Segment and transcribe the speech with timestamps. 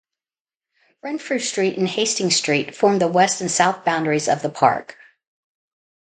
[1.03, 4.97] Renfrew Street and Hastings Street form the west and south boundaries of the park.